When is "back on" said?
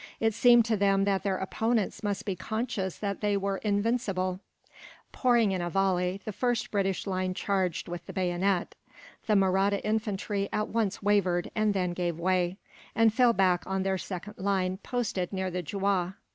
13.33-13.83